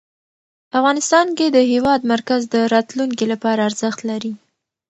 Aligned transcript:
افغانستان 0.77 1.27
کې 1.37 1.45
د 1.51 1.57
هېواد 1.71 2.01
مرکز 2.13 2.41
د 2.53 2.55
راتلونکي 2.73 3.25
لپاره 3.33 3.65
ارزښت 3.69 3.99
لري. 4.09 4.33